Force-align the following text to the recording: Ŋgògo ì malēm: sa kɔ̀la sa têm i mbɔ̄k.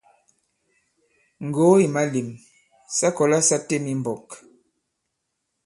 Ŋgògo 1.45 1.75
ì 1.85 1.87
malēm: 1.95 2.29
sa 2.97 3.07
kɔ̀la 3.15 3.39
sa 3.47 3.57
têm 3.67 3.83
i 3.93 3.95
mbɔ̄k. 3.99 4.27